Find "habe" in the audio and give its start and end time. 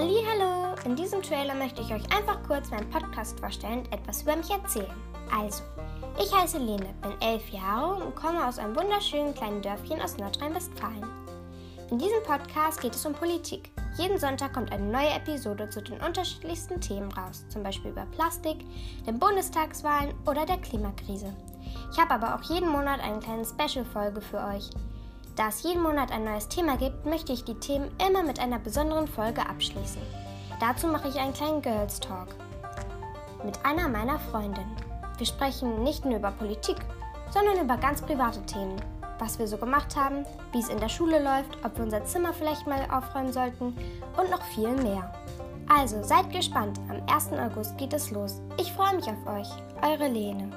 21.98-22.14